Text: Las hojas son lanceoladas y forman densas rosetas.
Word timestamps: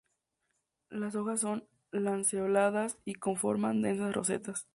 Las 0.89 1.13
hojas 1.13 1.41
son 1.41 1.67
lanceoladas 1.91 2.97
y 3.05 3.13
forman 3.35 3.83
densas 3.83 4.15
rosetas. 4.15 4.67